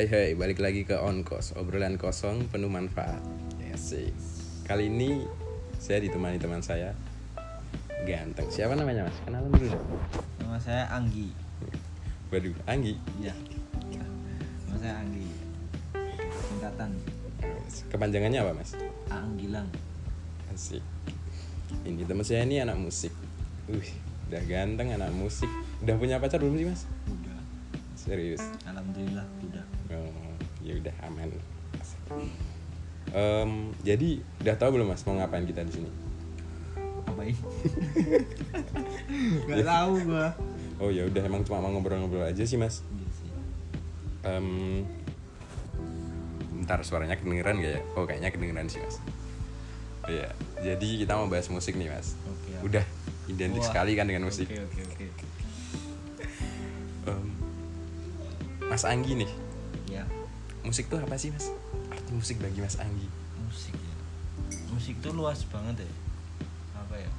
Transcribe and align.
Hai 0.00 0.08
hai, 0.08 0.32
balik 0.32 0.64
lagi 0.64 0.88
ke 0.88 0.96
On 0.96 1.20
Kos, 1.20 1.52
obrolan 1.60 2.00
kosong 2.00 2.48
penuh 2.48 2.72
manfaat. 2.72 3.20
Sih. 3.76 4.08
Kali 4.64 4.88
ini 4.88 5.28
saya 5.76 6.00
ditemani 6.00 6.40
teman 6.40 6.64
saya 6.64 6.96
ganteng. 8.08 8.48
Siapa 8.48 8.72
namanya 8.80 9.04
mas? 9.04 9.20
Kenalan 9.28 9.52
dulu. 9.52 9.76
Nama 10.40 10.56
saya 10.56 10.88
Anggi. 10.88 11.28
Waduh, 12.32 12.56
Anggi. 12.64 12.96
Iya. 13.20 13.36
Nama 14.72 14.76
saya 14.80 15.04
Anggi. 15.04 15.28
Singkatan 16.48 16.96
Kepanjangannya 17.92 18.40
apa 18.40 18.56
mas? 18.56 18.72
Anggilang. 19.12 19.68
Asik. 20.48 20.80
Ini 21.84 22.08
teman 22.08 22.24
saya 22.24 22.48
ini 22.48 22.56
anak 22.56 22.80
musik. 22.80 23.12
Wih, 23.68 23.92
udah 24.32 24.48
ganteng 24.48 24.96
anak 24.96 25.12
musik. 25.12 25.52
Udah 25.84 25.92
punya 26.00 26.16
pacar 26.16 26.40
belum 26.40 26.56
sih 26.56 26.72
mas? 26.72 26.88
Udah. 27.04 27.36
Serius. 28.00 28.40
Alhamdulillah 28.64 29.28
udah. 29.44 29.69
Oh, 30.70 30.78
ya 30.78 30.82
udah 30.86 30.94
aman. 31.02 31.28
Em, 33.10 33.74
jadi 33.82 34.22
udah 34.38 34.54
tahu 34.54 34.78
belum 34.78 34.94
mas 34.94 35.02
mau 35.02 35.18
ngapain 35.18 35.42
kita 35.42 35.66
di 35.66 35.72
sini? 35.82 35.90
Apain? 37.10 37.34
Gak 39.50 39.66
tahu 39.66 39.92
gua. 40.06 40.30
Oh 40.78 40.94
ya 40.94 41.10
udah 41.10 41.22
emang 41.26 41.42
cuma 41.42 41.58
mau 41.58 41.74
ngobrol-ngobrol 41.74 42.22
aja 42.22 42.46
sih 42.46 42.54
mas. 42.54 42.86
Iya 42.86 43.08
sih. 43.18 43.30
Em, 44.30 44.48
bentar 46.54 46.86
suaranya 46.86 47.18
kedengeran 47.18 47.58
gak 47.58 47.72
ya? 47.74 47.82
Oh 47.98 48.06
kayaknya 48.06 48.30
kedengeran 48.30 48.70
sih 48.70 48.78
mas. 48.78 49.02
Iya, 50.06 50.30
jadi 50.62 50.88
kita 51.02 51.18
mau 51.18 51.26
bahas 51.26 51.50
musik 51.50 51.74
nih 51.74 51.90
mas. 51.90 52.14
Oke. 52.30 52.62
Udah 52.62 52.86
identik 53.26 53.58
Wah. 53.66 53.74
sekali 53.74 53.98
kan 53.98 54.06
dengan 54.06 54.30
musik. 54.30 54.46
Oke 54.46 54.86
oke 54.86 55.02
oke. 55.10 55.26
Em, 57.10 57.26
mas 58.70 58.86
Anggi 58.86 59.18
nih, 59.18 59.30
Ya 59.30 59.49
musik 60.64 60.92
tuh 60.92 61.00
apa 61.00 61.16
sih 61.16 61.32
mas? 61.32 61.48
Arti 61.90 62.10
musik 62.12 62.36
bagi 62.42 62.60
mas 62.60 62.76
Anggi? 62.76 63.08
musik 63.50 63.74
ya. 63.74 63.96
Musik 64.70 64.94
tuh 65.02 65.10
luas 65.10 65.42
banget 65.50 65.82
ya. 65.82 65.90
Apa 66.78 66.94
ya? 66.94 67.10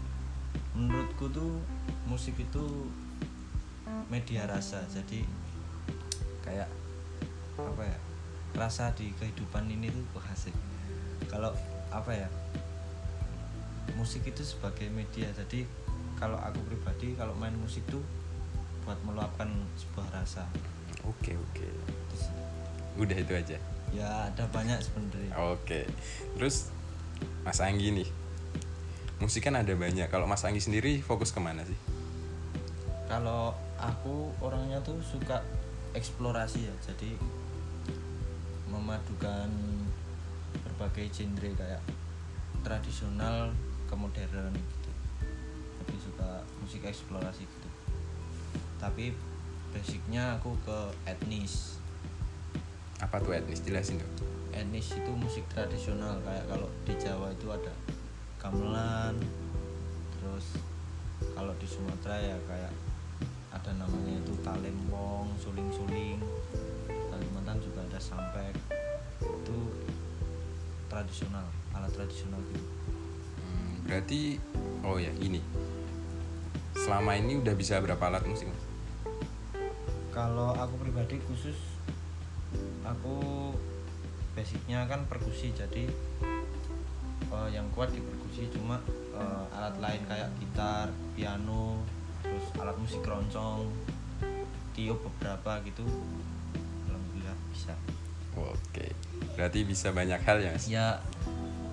Menurutku 0.71 1.27
tuh 1.27 1.59
musik 2.07 2.39
itu 2.39 2.87
media 4.07 4.47
rasa. 4.47 4.79
Jadi 4.87 5.27
kayak 6.47 6.71
apa 7.59 7.83
ya? 7.83 7.97
Rasa 8.55 8.95
di 8.95 9.11
kehidupan 9.19 9.67
ini 9.67 9.91
tuh 9.91 10.03
wah, 10.15 10.23
asik. 10.31 10.55
Kalau 11.27 11.51
apa 11.91 12.11
ya? 12.15 12.31
Musik 13.99 14.23
itu 14.23 14.47
sebagai 14.47 14.87
media. 14.87 15.27
Jadi 15.35 15.67
kalau 16.15 16.39
aku 16.39 16.63
pribadi 16.63 17.11
kalau 17.19 17.35
main 17.35 17.53
musik 17.59 17.83
tuh 17.91 18.01
buat 18.87 18.97
meluapkan 19.03 19.51
sebuah 19.75 20.23
rasa. 20.23 20.47
Oke 21.03 21.35
oke. 21.35 21.67
Itu 21.67 22.15
sih. 22.15 22.33
Udah 22.99 23.17
itu 23.17 23.33
aja. 23.35 23.57
Ya 23.91 24.31
ada 24.31 24.43
banyak 24.49 24.79
sebenarnya. 24.79 25.31
Oke. 25.51 25.87
Terus 26.39 26.71
Mas 27.43 27.59
Anggi 27.59 27.91
nih, 27.91 28.09
musik 29.19 29.43
kan 29.45 29.59
ada 29.59 29.75
banyak. 29.75 30.07
Kalau 30.07 30.25
Mas 30.27 30.47
Anggi 30.47 30.63
sendiri 30.63 31.03
fokus 31.03 31.35
ke 31.35 31.39
mana 31.43 31.67
sih? 31.67 31.75
kalau 33.11 33.51
aku 33.75 34.31
orangnya 34.39 34.79
tuh 34.87 34.95
suka 35.03 35.43
eksplorasi 35.91 36.63
ya 36.63 36.75
jadi 36.79 37.11
memadukan 38.71 39.51
berbagai 40.63 41.11
genre 41.11 41.51
kayak 41.59 41.83
tradisional 42.63 43.51
ke 43.91 43.95
modern 43.99 44.55
gitu 44.55 44.91
lebih 45.83 45.99
suka 45.99 46.39
musik 46.63 46.87
eksplorasi 46.87 47.43
gitu 47.43 47.69
tapi 48.79 49.11
basicnya 49.75 50.39
aku 50.39 50.55
ke 50.63 50.79
etnis 51.03 51.80
Apa 53.01 53.17
tuh 53.19 53.33
etnis? 53.33 53.61
Jelasin 53.65 53.97
dong. 53.97 54.13
etnis 54.51 54.93
itu 54.93 55.11
musik 55.15 55.47
tradisional 55.49 56.19
kayak 56.21 56.45
kalau 56.45 56.67
di 56.85 56.93
Jawa 56.99 57.31
itu 57.31 57.47
ada 57.49 57.71
gamelan 58.37 59.15
terus 60.19 60.59
kalau 61.33 61.55
di 61.55 61.65
Sumatera 61.65 62.19
ya 62.19 62.37
kayak 62.45 62.73
ada 63.51 63.71
namanya 63.79 64.19
itu 64.19 64.33
talempong 64.43 65.31
suling-suling 65.39 66.19
Kalimantan 67.09 67.57
juga 67.63 67.79
ada 67.87 67.95
sampek 67.95 68.53
itu 69.23 69.57
tradisional 70.87 71.47
alat 71.71 71.91
tradisional 71.95 72.37
gitu 72.51 72.65
Hmm, 73.41 73.87
berarti 73.87 74.37
oh 74.83 74.99
ya 74.99 75.09
ini. 75.17 75.39
Selama 76.75 77.15
ini 77.15 77.39
udah 77.39 77.55
bisa 77.55 77.79
berapa 77.79 77.99
alat 78.03 78.23
musik? 78.25 78.47
Kalau 80.11 80.51
aku 80.53 80.75
pribadi 80.77 81.17
khusus 81.23 81.55
aku 82.85 83.51
basicnya 84.35 84.87
kan 84.87 85.03
perkusi 85.07 85.51
jadi 85.51 85.91
eh, 87.31 87.49
yang 87.51 87.67
kuat 87.75 87.91
di 87.91 87.99
perkusi 87.99 88.47
cuma 88.51 88.79
eh, 89.15 89.43
alat 89.55 89.75
lain 89.79 90.01
kayak 90.07 90.29
gitar 90.39 90.87
piano 91.15 91.83
terus 92.23 92.45
alat 92.59 92.75
musik 92.79 93.01
keroncong 93.03 93.67
tiup 94.71 94.99
beberapa 95.03 95.59
gitu 95.67 95.83
alhamdulillah 96.87 97.35
bisa 97.51 97.75
Oke. 98.31 98.95
Berarti 99.35 99.67
bisa 99.67 99.91
banyak 99.91 100.21
hal 100.23 100.39
ya, 100.39 100.51
Mas? 100.55 100.65
ya 100.71 100.87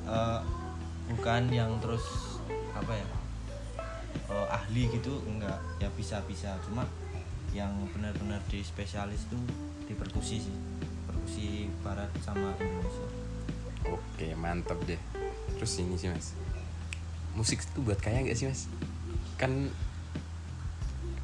eh, 0.08 0.40
bukan 1.08 1.42
yang 1.54 1.78
terus 1.78 2.36
apa 2.74 2.92
ya 2.94 3.08
eh, 4.10 4.46
ahli 4.50 4.90
gitu 4.90 5.22
enggak 5.26 5.58
ya 5.78 5.88
bisa 5.94 6.18
bisa 6.26 6.58
cuma 6.66 6.84
yang 7.50 7.72
benar-benar 7.90 8.40
di 8.48 8.60
spesialis 8.60 9.24
tuh 9.26 9.40
di 9.84 9.96
perkusi 9.96 10.36
sih 10.42 10.56
perkusi 11.04 11.68
barat 11.80 12.10
sama 12.20 12.52
Indonesia 12.60 13.08
Oke, 13.88 14.34
mantap 14.36 14.76
deh. 14.84 15.00
Terus 15.56 15.80
ini 15.80 15.96
sih, 15.96 16.10
Mas. 16.12 16.34
Musik 17.32 17.62
itu 17.62 17.78
buat 17.80 17.96
kaya 17.96 18.20
gak 18.20 18.36
sih, 18.36 18.44
Mas? 18.50 18.66
Kan 19.40 19.70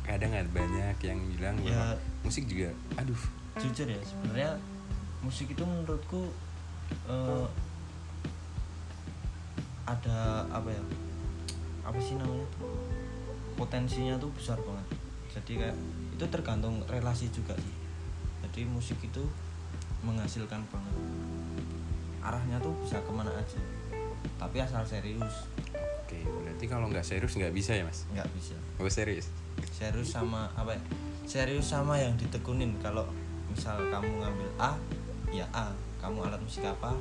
kadang 0.05 0.33
ada 0.33 0.49
banyak 0.49 0.97
yang 1.03 1.19
bilang 1.35 1.57
Ya. 1.61 1.73
bahwa 1.73 1.89
musik 2.23 2.45
juga 2.45 2.69
aduh 3.01 3.17
jujur 3.56 3.89
ya 3.89 3.97
sebenarnya 4.05 4.51
musik 5.25 5.49
itu 5.49 5.65
menurutku 5.65 6.29
eh, 7.09 7.47
ada 9.85 10.45
apa 10.53 10.69
ya 10.69 10.83
apa 11.89 11.99
sih 12.01 12.21
namanya 12.21 12.45
potensinya 13.56 14.21
tuh 14.21 14.29
besar 14.37 14.61
banget 14.61 14.87
jadi 15.33 15.53
kayak 15.73 15.77
itu 16.15 16.25
tergantung 16.31 16.79
relasi 16.87 17.27
juga 17.35 17.59
sih. 17.59 17.75
Jadi 18.47 18.71
musik 18.71 18.99
itu 19.03 19.27
menghasilkan 20.07 20.63
banget. 20.71 20.97
Arahnya 22.23 22.63
tuh 22.63 22.71
bisa 22.81 23.03
ke 23.03 23.11
mana 23.11 23.35
aja. 23.35 23.59
Tapi 24.39 24.63
asal 24.63 24.87
serius. 24.87 25.51
Oke 26.05 26.23
berarti 26.23 26.65
kalau 26.71 26.87
nggak 26.87 27.03
serius 27.03 27.35
nggak 27.35 27.51
bisa 27.51 27.75
ya 27.75 27.83
mas? 27.83 28.07
Nggak 28.15 28.31
bisa. 28.31 28.55
Oh 28.79 28.87
serius? 28.87 29.27
Serius 29.75 30.15
sama 30.15 30.47
apa 30.55 30.79
ya 30.79 30.83
serius 31.27 31.67
sama 31.67 31.99
yang 31.99 32.15
ditekunin. 32.15 32.79
Kalau 32.79 33.11
misal 33.51 33.83
kamu 33.91 34.23
ngambil 34.23 34.51
A 34.63 34.79
ya 35.35 35.47
A. 35.51 35.75
Kamu 35.99 36.31
alat 36.31 36.39
musik 36.39 36.63
apa 36.63 36.95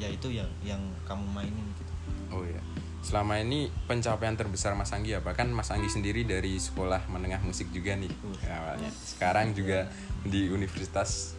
ya 0.00 0.08
itu 0.10 0.32
yang 0.32 0.48
yang 0.64 0.80
kamu 1.06 1.22
mainin 1.30 1.66
gitu. 1.78 1.92
Oh 2.34 2.42
ya 2.42 2.60
selama 3.04 3.38
ini 3.38 3.70
pencapaian 3.86 4.34
terbesar 4.34 4.74
Mas 4.74 4.90
Anggi 4.90 5.14
apa? 5.14 5.32
Kan 5.36 5.52
Mas 5.54 5.70
Anggi 5.70 5.86
sendiri 5.86 6.26
dari 6.26 6.58
sekolah 6.58 7.06
menengah 7.10 7.40
musik 7.44 7.70
juga 7.70 7.94
nih 7.94 8.10
Uh. 8.22 8.36
awalnya. 8.50 8.90
Sekarang 8.90 9.52
juga 9.52 9.86
di 10.26 10.50
universitas 10.50 11.36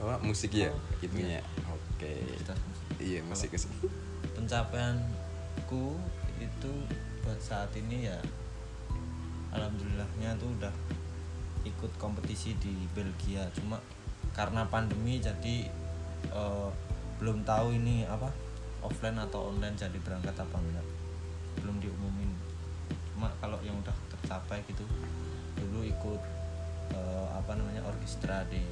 apa 0.00 0.16
musik 0.24 0.56
ya 0.56 0.72
itunya. 1.04 1.44
Oke. 1.68 2.08
Universitas 2.08 2.58
musik. 2.64 2.86
iya 3.00 3.20
musik 3.24 3.50
musik. 3.52 3.72
pencapaianku 4.32 5.84
itu 6.40 6.72
buat 7.20 7.36
saat 7.40 7.68
ini 7.76 8.08
ya 8.08 8.16
alhamdulillahnya 9.52 10.40
tuh 10.40 10.48
udah 10.56 10.72
ikut 11.68 11.92
kompetisi 12.00 12.56
di 12.56 12.72
Belgia. 12.96 13.44
Cuma 13.52 13.76
karena 14.32 14.64
pandemi 14.64 15.20
jadi 15.20 15.68
eh, 16.32 16.68
belum 17.20 17.44
tahu 17.44 17.76
ini 17.76 18.08
apa 18.08 18.32
offline 18.80 19.20
atau 19.20 19.52
online 19.52 19.76
jadi 19.76 19.98
berangkat 20.00 20.32
apa 20.40 20.56
enggak 20.56 20.86
belum 21.58 21.82
diumumin. 21.82 22.30
Cuma 23.14 23.34
kalau 23.42 23.58
yang 23.66 23.74
udah 23.82 23.94
tercapai 24.14 24.62
gitu 24.70 24.86
dulu 25.58 25.84
ikut 25.84 26.22
eh, 26.94 27.26
apa 27.36 27.52
namanya 27.58 27.84
orkestra 27.84 28.46
di 28.48 28.62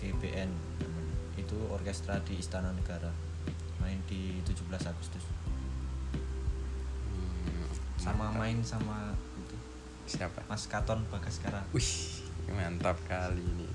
GBN 0.00 0.50
itu 1.36 1.56
orkestra 1.72 2.20
di 2.22 2.36
Istana 2.40 2.72
Negara 2.72 3.10
main 3.80 3.96
di 4.06 4.38
17 4.44 4.60
Agustus. 4.86 5.24
Hmm, 7.10 7.66
sama 7.96 8.28
mantap. 8.28 8.40
main 8.40 8.58
sama 8.60 8.96
itu 9.40 9.56
siapa? 10.04 10.44
Mas 10.46 10.68
Katon 10.68 11.04
Bagaskara 11.08 11.64
wih 11.72 12.20
mantap 12.52 12.96
kali 13.08 13.40
ini. 13.42 13.68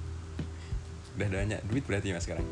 Udah 1.16 1.28
banyak 1.32 1.62
duit 1.72 1.84
berarti 1.88 2.12
mas 2.12 2.28
sekarang? 2.28 2.46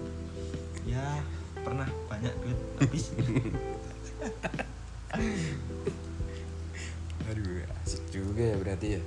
Ya 0.88 1.22
pernah 1.64 1.88
banyak 2.12 2.34
duit 2.44 2.60
habis 2.82 3.14
aduh 7.30 7.62
asik 7.86 8.04
juga 8.10 8.44
ya 8.44 8.56
berarti 8.58 8.88
ya. 8.98 9.02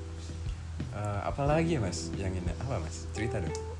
Eh, 0.97 1.21
apa 1.27 1.43
lagi 1.45 1.77
ya 1.77 1.81
mas? 1.83 2.09
Yang 2.15 2.41
ini 2.41 2.53
apa 2.57 2.81
mas? 2.81 3.05
Cerita 3.13 3.43
dong. 3.43 3.53
Ya? 3.53 3.77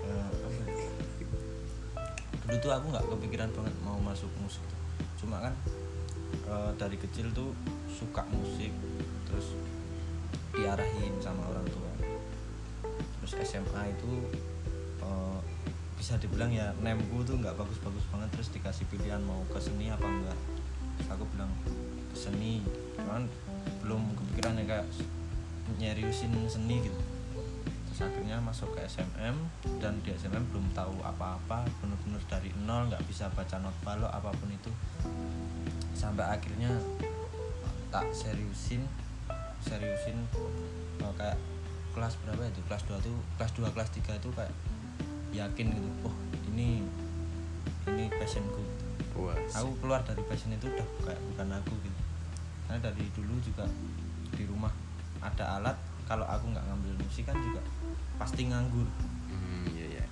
dulu 2.47 2.63
tuh 2.63 2.71
aku 2.71 2.87
nggak 2.95 3.07
kepikiran 3.11 3.51
banget 3.59 3.75
mau 3.83 3.99
masuk 3.99 4.31
musik 4.39 4.63
cuma 5.19 5.43
kan 5.43 5.55
eh, 6.47 6.71
dari 6.79 6.95
kecil 6.95 7.27
tuh 7.35 7.51
suka 7.91 8.23
musik 8.31 8.71
terus 9.27 9.59
diarahin 10.55 11.13
sama 11.21 11.45
orang 11.53 11.67
tua. 11.69 11.91
Terus 13.21 13.33
SMA 13.45 13.83
itu 13.93 14.11
eh, 15.03 15.39
bisa 15.99 16.17
dibilang 16.23 16.55
ya 16.55 16.71
nemku 16.81 17.27
tuh 17.27 17.37
nggak 17.37 17.59
bagus-bagus 17.59 18.07
banget 18.15 18.29
terus 18.33 18.49
dikasih 18.55 18.87
pilihan 18.89 19.21
mau 19.27 19.43
ke 19.51 19.59
seni 19.59 19.91
apa 19.91 20.07
enggak 20.07 20.39
aku 21.09 21.25
bilang 21.35 21.53
seni. 22.17 22.65
Cuman 22.97 23.29
belum 23.85 24.03
kepikiran 24.17 24.61
ya 24.61 24.65
kayak 24.65 24.87
nyeriusin 25.77 26.33
seni 26.49 26.81
gitu. 26.85 27.01
Terus 27.91 28.01
akhirnya 28.13 28.41
masuk 28.45 28.77
ke 28.77 28.85
SMM 28.85 29.37
dan 29.81 29.97
di 30.05 30.13
SMM 30.13 30.45
belum 30.53 30.67
tahu 30.77 30.97
apa-apa 31.01 31.65
bener-bener 31.81 32.21
dari 32.29 32.53
nol 32.69 32.93
nggak 32.93 33.05
bisa 33.09 33.33
baca 33.33 33.57
not 33.61 33.77
balok 33.85 34.13
apa 34.13 34.31
pun 34.37 34.49
itu. 34.53 34.71
Sampai 35.97 36.29
akhirnya 36.29 36.73
tak 37.89 38.09
seriusin 38.13 38.85
seriusin 39.65 40.19
oh, 41.03 41.15
kayak 41.17 41.41
kelas 41.97 42.15
berapa 42.21 42.45
itu? 42.49 42.61
Kelas 42.69 42.83
2 42.85 43.01
tuh 43.01 43.17
kelas 43.41 43.53
2 43.57 43.73
kelas 43.73 43.91
3 43.97 44.21
itu 44.21 44.29
kayak 44.37 44.53
yakin 45.37 45.69
gitu 45.69 45.91
oh 46.09 46.17
ini 46.53 46.81
ini 47.93 48.05
passionku 48.17 48.65
Wah, 49.17 49.37
aku 49.57 49.71
keluar 49.81 50.01
dari 50.05 50.21
passion 50.29 50.53
itu 50.53 50.69
udah 50.69 50.87
kayak 51.03 51.21
bukan 51.33 51.49
aku 51.57 51.73
gitu. 51.81 52.01
Karena 52.67 52.79
dari 52.85 53.05
dulu 53.17 53.35
juga 53.41 53.65
di 54.31 54.45
rumah 54.45 54.73
ada 55.25 55.57
alat 55.57 55.77
kalau 56.05 56.29
aku 56.29 56.53
nggak 56.53 56.65
ngambil 56.69 56.93
musik 57.03 57.25
kan 57.25 57.35
juga 57.35 57.61
pasti 58.17 58.47
nganggur. 58.47 58.85
Hmm, 59.33 59.65
iya, 59.73 59.87
iya. 59.99 60.05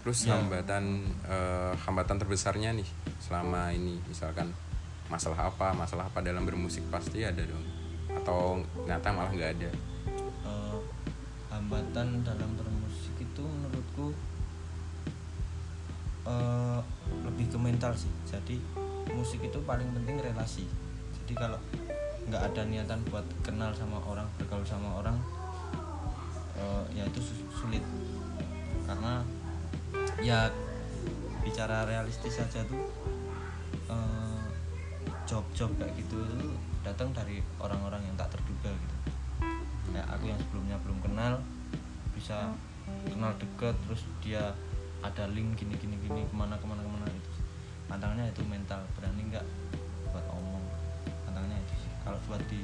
Terus 0.00 0.24
Ya. 0.24 0.38
hambatan 0.38 1.04
eh, 1.26 1.72
hambatan 1.84 2.16
terbesarnya 2.16 2.72
nih 2.72 2.88
selama 3.20 3.70
ini 3.70 4.00
misalkan 4.06 4.50
masalah 5.06 5.46
apa 5.50 5.70
masalah 5.70 6.10
apa 6.10 6.18
dalam 6.18 6.42
bermusik 6.42 6.82
pasti 6.88 7.22
ada 7.22 7.44
dong. 7.44 7.62
Atau 8.10 8.64
ternyata 8.82 9.12
malah 9.12 9.30
nggak 9.30 9.52
ada? 9.60 9.70
Eh, 10.46 10.78
hambatan 11.52 12.24
dalam 12.24 12.50
bermusik 12.56 13.14
itu 13.20 13.42
menurutku 13.44 14.14
eh, 16.26 16.80
lebih 17.36 17.52
ke 17.52 17.58
mental 17.60 17.92
sih. 17.92 18.08
Jadi 18.24 18.56
musik 19.12 19.44
itu 19.44 19.60
paling 19.68 19.84
penting 19.92 20.16
relasi. 20.24 20.64
Jadi 21.20 21.36
kalau 21.36 21.60
nggak 22.32 22.42
ada 22.48 22.64
niatan 22.64 22.96
buat 23.12 23.28
kenal 23.44 23.68
sama 23.76 24.00
orang 24.00 24.24
bergaul 24.40 24.64
sama 24.64 25.04
orang 25.04 25.20
eh, 26.56 26.96
ya 26.96 27.04
itu 27.04 27.20
sulit. 27.52 27.84
Karena 28.88 29.20
ya 30.24 30.48
bicara 31.44 31.84
realistis 31.84 32.40
saja 32.40 32.64
tuh 32.64 32.88
eh, 33.92 34.40
job-job 35.28 35.68
kayak 35.76 35.92
gitu 36.00 36.16
itu 36.16 36.56
datang 36.80 37.12
dari 37.12 37.44
orang-orang 37.60 38.00
yang 38.00 38.16
tak 38.16 38.32
terduga 38.32 38.72
gitu. 38.72 38.96
Kayak 39.92 40.08
aku 40.08 40.24
yang 40.24 40.40
sebelumnya 40.40 40.80
belum 40.80 41.04
kenal 41.04 41.44
bisa 42.16 42.48
kenal 43.12 43.36
deket 43.36 43.76
terus 43.84 44.08
dia 44.24 44.56
ada 45.04 45.24
link 45.32 45.60
gini 45.60 45.74
gini 45.76 45.96
gini 46.00 46.22
ke 46.24 46.34
mana 46.34 46.56
ke 46.56 46.64
mana 46.64 46.80
ke 46.80 46.90
mana 46.90 47.06
itu 47.10 47.30
tantangannya 47.86 48.26
itu 48.34 48.42
mental 48.46 48.80
berani 48.98 49.22
nggak 49.30 49.46
buat 50.10 50.26
omong? 50.30 50.64
Tantangannya 51.26 51.58
itu 51.62 51.74
sih. 51.86 51.90
Kalau 52.02 52.18
buat 52.26 52.42
di 52.50 52.60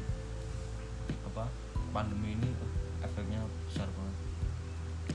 apa 1.26 1.44
pandemi 1.94 2.38
ini 2.38 2.48
efeknya 3.02 3.40
besar 3.68 3.88
banget. 3.92 4.16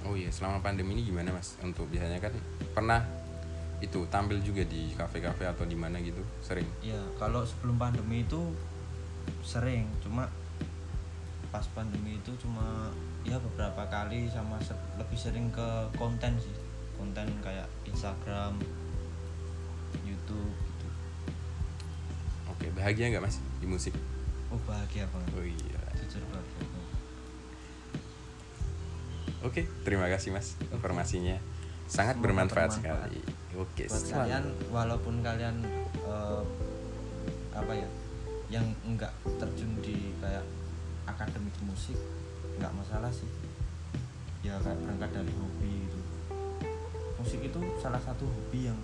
Oh 0.08 0.16
iya 0.16 0.32
selama 0.32 0.64
pandemi 0.64 0.96
ini 1.00 1.04
gimana 1.08 1.36
mas? 1.36 1.60
Untuk 1.64 1.92
biasanya 1.92 2.20
kan 2.24 2.34
pernah 2.72 3.04
itu 3.78 4.10
tampil 4.10 4.42
juga 4.42 4.66
di 4.66 4.90
kafe-kafe 4.98 5.46
atau 5.46 5.68
di 5.68 5.78
mana 5.78 6.00
gitu 6.02 6.24
sering? 6.42 6.66
Ya 6.82 7.00
kalau 7.20 7.44
sebelum 7.44 7.76
pandemi 7.78 8.24
itu 8.24 8.56
sering 9.44 9.88
cuma 10.00 10.32
pas 11.52 11.64
pandemi 11.72 12.20
itu 12.20 12.32
cuma 12.40 12.92
ya 13.24 13.40
beberapa 13.40 13.84
kali 13.88 14.28
sama 14.32 14.60
lebih 15.00 15.20
sering 15.20 15.48
ke 15.52 15.68
konten 15.96 16.36
sih 16.40 16.67
konten 16.98 17.28
kayak 17.40 17.68
Instagram 17.86 18.58
YouTube 20.04 20.52
gitu. 20.52 20.88
Oke 22.50 22.68
bahagia 22.74 23.14
nggak 23.14 23.24
mas 23.24 23.38
di 23.62 23.68
musik? 23.70 23.94
Oh 24.50 24.60
bahagia 24.66 25.06
banget. 25.14 25.32
Oh 25.38 25.46
iya. 25.46 25.82
Jujur 25.96 26.24
bahagia 26.28 26.64
banget. 26.66 26.76
oke 29.46 29.62
terima 29.86 30.10
kasih 30.10 30.34
mas 30.34 30.58
informasinya. 30.74 31.38
Sangat 31.88 32.20
Semoga 32.20 32.26
bermanfaat, 32.28 32.70
bermanfaat. 32.76 33.10
sekali. 33.14 33.22
Oke 33.58 33.84
buat 33.88 34.06
kalian 34.12 34.44
walaupun 34.70 35.16
kalian 35.24 35.56
eh, 36.04 36.42
apa 37.56 37.74
ya 37.74 37.88
yang 38.48 38.66
enggak 38.84 39.12
terjun 39.40 39.72
di 39.82 40.14
kayak 40.20 40.44
akademik 41.08 41.56
musik 41.64 41.96
nggak 42.60 42.74
masalah 42.76 43.10
sih. 43.14 43.30
Ya 44.46 44.60
kayak 44.62 44.80
berangkat 44.84 45.12
dari 45.12 45.34
hobi 45.36 45.72
gitu 45.88 46.00
musik 47.18 47.40
itu 47.42 47.60
salah 47.78 48.00
satu 48.00 48.24
hobi 48.26 48.70
yang 48.70 48.78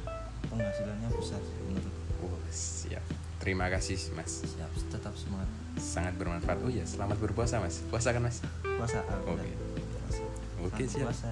penghasilannya 0.47 1.09
besar 1.13 1.41
menurut 1.65 1.93
Oh, 2.23 2.39
siap. 2.47 3.03
Terima 3.37 3.67
kasih 3.67 3.99
mas. 4.15 4.47
Siap 4.47 4.71
tetap 4.87 5.11
semangat. 5.19 5.51
Sangat 5.75 6.15
bermanfaat. 6.15 6.63
Oh 6.63 6.71
iya 6.71 6.87
selamat 6.87 7.19
berpuasa 7.19 7.59
mas. 7.59 7.83
Puasa 7.91 8.15
kan 8.15 8.23
mas? 8.23 8.39
Puasa 8.63 9.03
Oke. 9.27 9.43
puasa. 9.43 10.23
Oke, 10.63 10.83
Selamat 10.87 10.87
siap. 10.87 11.07
puasa. 11.11 11.31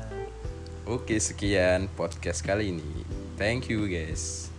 Oke, 0.84 1.16
sekian 1.16 1.88
podcast 1.96 2.44
kali 2.44 2.76
ini. 2.76 3.08
Thank 3.40 3.72
you, 3.72 3.88
guys. 3.88 4.51